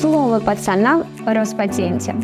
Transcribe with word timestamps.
Слово 0.00 0.40
пацана 0.40 1.06
в 1.24 1.34
Роспатенте. 1.34 2.14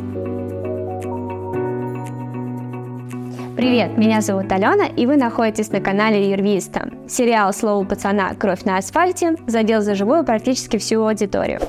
Привет, 3.56 3.96
меня 3.96 4.20
зовут 4.20 4.52
Алена, 4.52 4.86
и 4.94 5.06
вы 5.06 5.16
находитесь 5.16 5.72
на 5.72 5.80
канале 5.80 6.30
Юрвиста. 6.30 6.90
Сериал 7.08 7.50
«Слово 7.54 7.84
пацана. 7.84 8.34
Кровь 8.38 8.64
на 8.64 8.76
асфальте» 8.76 9.36
задел 9.46 9.80
за 9.80 9.94
живую 9.94 10.22
практически 10.24 10.76
всю 10.76 11.02
аудиторию. 11.02 11.60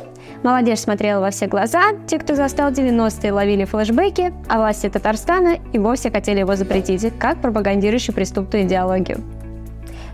Молодежь 0.43 0.79
смотрела 0.79 1.21
во 1.21 1.29
все 1.29 1.47
глаза, 1.47 1.93
те, 2.05 2.19
кто 2.19 2.35
застал 2.35 2.71
90-е, 2.71 3.31
ловили 3.31 3.63
флешбеки, 3.63 4.33
а 4.49 4.57
власти 4.57 4.89
Татарстана 4.89 5.57
и 5.71 5.79
вовсе 5.79 6.11
хотели 6.11 6.39
его 6.39 6.57
запретить, 6.57 7.17
как 7.17 7.41
пропагандирующий 7.41 8.13
преступную 8.13 8.65
идеологию. 8.65 9.23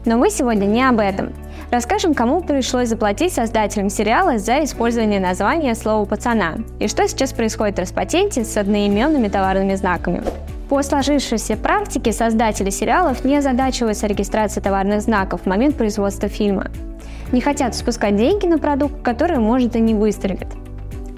Но 0.06 0.18
мы 0.18 0.30
сегодня 0.30 0.66
не 0.66 0.84
об 0.84 1.00
этом. 1.00 1.34
Расскажем, 1.72 2.14
кому 2.14 2.42
пришлось 2.42 2.90
заплатить 2.90 3.34
создателям 3.34 3.90
сериала 3.90 4.40
за 4.40 4.64
использование 4.64 5.20
названия 5.20 5.76
слова 5.76 6.06
«пацана» 6.06 6.56
и 6.80 6.88
что 6.88 7.08
сейчас 7.08 7.32
происходит 7.32 7.76
в 7.76 7.80
Роспатенте 7.80 8.44
с 8.44 8.58
одноименными 8.58 9.28
товарными 9.28 9.76
знаками. 9.76 10.24
По 10.70 10.82
сложившейся 10.82 11.58
практике 11.58 12.12
создатели 12.12 12.70
сериалов 12.70 13.24
не 13.26 13.38
озадачиваются 13.38 14.08
регистрацией 14.08 14.64
товарных 14.64 15.02
знаков 15.02 15.42
в 15.42 15.46
момент 15.46 15.76
производства 15.76 16.30
фильма. 16.30 16.68
Не 17.32 17.42
хотят 17.42 17.76
спускать 17.76 18.16
деньги 18.16 18.48
на 18.48 18.58
продукт, 18.58 19.02
который 19.04 19.38
может 19.38 19.76
и 19.76 19.80
не 19.80 19.94
выстрелит. 19.94 20.48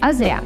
А 0.01 0.13
зря. 0.13 0.39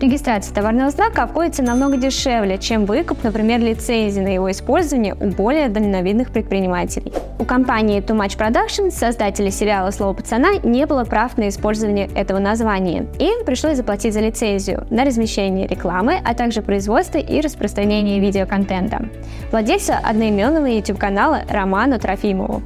Регистрация 0.00 0.54
товарного 0.54 0.88
знака 0.88 1.24
обходится 1.24 1.62
намного 1.62 1.98
дешевле, 1.98 2.56
чем 2.56 2.86
выкуп, 2.86 3.22
например, 3.22 3.60
лицензии 3.60 4.20
на 4.20 4.28
его 4.28 4.50
использование 4.50 5.14
у 5.14 5.26
более 5.26 5.68
дальновидных 5.68 6.30
предпринимателей. 6.30 7.12
У 7.38 7.44
компании 7.44 8.00
Too 8.00 8.18
Much 8.18 8.38
Production, 8.38 8.90
создателей 8.90 9.50
сериала 9.50 9.90
«Слово 9.90 10.14
пацана», 10.14 10.54
не 10.62 10.86
было 10.86 11.04
прав 11.04 11.36
на 11.36 11.50
использование 11.50 12.08
этого 12.14 12.38
названия. 12.38 13.08
Им 13.18 13.44
пришлось 13.44 13.76
заплатить 13.76 14.14
за 14.14 14.20
лицензию 14.20 14.86
на 14.88 15.04
размещение 15.04 15.66
рекламы, 15.66 16.18
а 16.24 16.32
также 16.32 16.62
производство 16.62 17.18
и 17.18 17.42
распространение 17.42 18.20
видеоконтента. 18.20 19.06
Владельца 19.50 19.98
одноименного 20.02 20.64
YouTube-канала 20.64 21.42
Роману 21.50 21.98
Трофимову. 21.98 22.62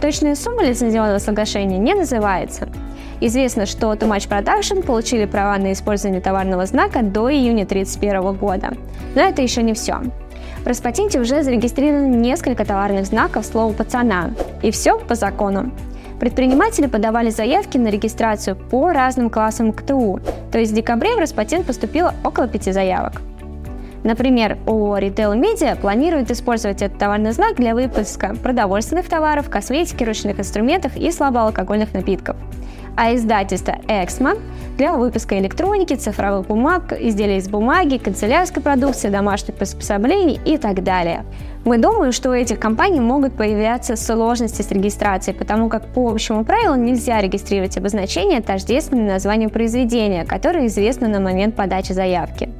Точная 0.00 0.34
сумма 0.34 0.62
лицензионного 0.62 1.18
соглашения 1.18 1.78
не 1.78 1.94
называется. 1.94 2.68
Известно, 3.20 3.64
что 3.64 3.92
Too 3.94 4.08
Much 4.08 4.28
Production 4.28 4.82
получили 4.82 5.24
права 5.24 5.56
на 5.56 5.72
использование 5.72 6.20
товарного 6.20 6.66
знака 6.66 7.02
до 7.02 7.32
июня 7.32 7.66
2031 7.66 8.34
года. 8.34 8.76
Но 9.14 9.22
это 9.22 9.40
еще 9.40 9.62
не 9.62 9.72
все. 9.72 10.00
В 10.62 10.66
Роспатенте 10.66 11.18
уже 11.18 11.42
зарегистрировано 11.42 12.14
несколько 12.14 12.64
товарных 12.64 13.06
знаков 13.06 13.46
слова 13.46 13.72
«пацана». 13.72 14.32
И 14.62 14.70
все 14.70 14.98
по 14.98 15.14
закону. 15.14 15.70
Предприниматели 16.20 16.86
подавали 16.86 17.30
заявки 17.30 17.78
на 17.78 17.88
регистрацию 17.88 18.56
по 18.56 18.92
разным 18.92 19.30
классам 19.30 19.72
КТУ, 19.72 20.20
то 20.50 20.58
есть 20.58 20.72
в 20.72 20.74
декабре 20.74 21.14
в 21.14 21.18
Роспатент 21.18 21.66
поступило 21.66 22.14
около 22.24 22.48
пяти 22.48 22.72
заявок. 22.72 23.20
Например, 24.06 24.56
ООО 24.66 24.98
Retail 24.98 25.34
Media 25.34 25.74
планирует 25.74 26.30
использовать 26.30 26.80
этот 26.80 26.96
товарный 26.96 27.32
знак 27.32 27.56
для 27.56 27.74
выпуска 27.74 28.36
продовольственных 28.40 29.08
товаров, 29.08 29.50
косметики, 29.50 30.04
ручных 30.04 30.38
инструментов 30.38 30.96
и 30.96 31.10
слабоалкогольных 31.10 31.92
напитков– 31.92 32.36
а 32.96 33.14
издательство 33.14 33.76
«Эксмо» 33.88 34.36
для 34.78 34.94
выпуска 34.94 35.38
электроники, 35.38 35.94
цифровых 35.94 36.46
бумаг, 36.46 36.92
изделий 36.98 37.36
из 37.36 37.48
бумаги, 37.48 37.98
канцелярской 37.98 38.62
продукции, 38.62 39.10
домашних 39.10 39.54
приспособлений 39.54 40.40
и 40.44 40.56
так 40.56 40.82
далее. 40.82 41.24
Мы 41.64 41.78
думаем, 41.78 42.12
что 42.12 42.30
у 42.30 42.32
этих 42.32 42.58
компаний 42.58 43.00
могут 43.00 43.36
появляться 43.36 43.96
сложности 43.96 44.62
с 44.62 44.70
регистрацией, 44.70 45.36
потому 45.36 45.68
как 45.68 45.86
по 45.88 46.10
общему 46.10 46.44
правилу 46.44 46.76
нельзя 46.76 47.20
регистрировать 47.20 47.76
обозначение 47.76 48.40
тождественное 48.40 49.14
названию 49.14 49.50
произведения, 49.50 50.24
которое 50.24 50.66
известно 50.66 51.08
на 51.08 51.20
момент 51.20 51.54
подачи 51.54 51.92
заявки. 51.92 52.50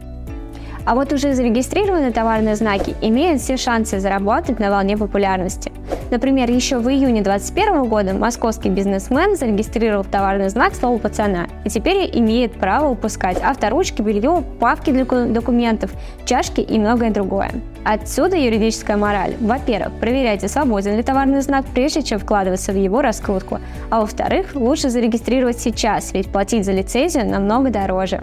А 0.86 0.94
вот 0.94 1.12
уже 1.12 1.34
зарегистрированные 1.34 2.12
товарные 2.12 2.54
знаки 2.54 2.94
имеют 3.02 3.40
все 3.42 3.56
шансы 3.56 3.98
заработать 3.98 4.60
на 4.60 4.70
волне 4.70 4.96
популярности. 4.96 5.72
Например, 6.12 6.48
еще 6.48 6.78
в 6.78 6.88
июне 6.88 7.22
2021 7.22 7.84
года 7.88 8.14
московский 8.14 8.68
бизнесмен 8.68 9.36
зарегистрировал 9.36 10.04
товарный 10.04 10.48
знак 10.48 10.76
слова 10.76 10.98
пацана 10.98 11.48
и 11.64 11.70
теперь 11.70 12.08
имеет 12.16 12.52
право 12.52 12.90
выпускать 12.90 13.42
авторучки, 13.42 14.00
белье, 14.00 14.44
папки 14.60 14.92
для 14.92 15.04
документов, 15.04 15.90
чашки 16.24 16.60
и 16.60 16.78
многое 16.78 17.10
другое. 17.10 17.50
Отсюда 17.84 18.36
юридическая 18.36 18.96
мораль. 18.96 19.34
Во-первых, 19.40 19.92
проверяйте, 19.98 20.46
свободен 20.46 20.96
ли 20.96 21.02
товарный 21.02 21.40
знак, 21.40 21.64
прежде 21.74 22.02
чем 22.02 22.20
вкладываться 22.20 22.70
в 22.70 22.76
его 22.76 23.02
раскрутку. 23.02 23.58
А 23.90 24.00
во-вторых, 24.00 24.54
лучше 24.54 24.88
зарегистрировать 24.88 25.58
сейчас, 25.58 26.12
ведь 26.12 26.28
платить 26.28 26.64
за 26.64 26.70
лицензию 26.72 27.26
намного 27.26 27.70
дороже. 27.70 28.22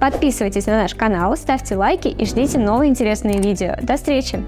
Подписывайтесь 0.00 0.66
на 0.66 0.82
наш 0.82 0.94
канал, 0.94 1.36
ставьте 1.36 1.76
лайки 1.76 2.08
и 2.08 2.26
ждите 2.26 2.58
новые 2.58 2.90
интересные 2.90 3.40
видео. 3.40 3.76
До 3.80 3.96
встречи! 3.96 4.42